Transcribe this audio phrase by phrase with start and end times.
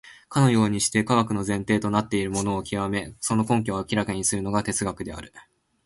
[0.29, 5.31] かようにして科学の前提となっているものを究め、その根拠を明らかにするのが哲学である。